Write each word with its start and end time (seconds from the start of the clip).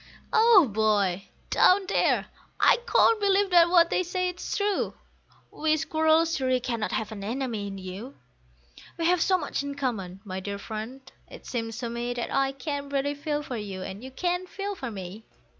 Oh 0.33 0.67
boy, 0.67 1.27
down 1.51 1.85
there, 1.87 2.25
I 2.59 2.77
can't 2.87 3.19
believe 3.19 3.51
that 3.51 3.69
what 3.69 3.91
they 3.91 4.01
say 4.01 4.29
is 4.29 4.57
true! 4.57 4.95
We 5.51 5.77
squirrels 5.77 6.35
surely 6.35 6.59
cannot 6.59 6.91
have 6.91 7.11
an 7.11 7.23
enemy 7.23 7.67
in 7.67 7.77
you; 7.77 8.15
We 8.97 9.05
have 9.05 9.21
so 9.21 9.37
much 9.37 9.61
in 9.61 9.75
common, 9.75 10.19
my 10.25 10.39
dear 10.39 10.57
friend, 10.57 11.01
it 11.29 11.45
seems 11.45 11.77
to 11.77 11.89
me 11.91 12.15
That 12.15 12.33
I 12.33 12.51
can 12.51 12.89
really 12.89 13.13
feel 13.13 13.43
for 13.43 13.57
you, 13.57 13.83
and 13.83 14.03
you 14.03 14.09
can 14.09 14.47
feel 14.47 14.73
for 14.73 14.89
me. 14.89 15.23